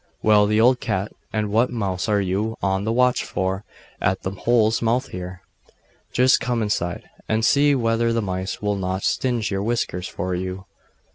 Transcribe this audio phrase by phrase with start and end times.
[0.23, 3.63] 'Well, old cat, and what mouse are you on the watch for,
[4.01, 5.43] at the hole's mouth here?'
[6.11, 10.65] 'Just come inside, and see whether the mice will not singe your whiskers for you....